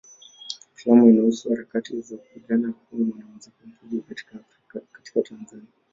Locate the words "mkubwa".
3.65-4.01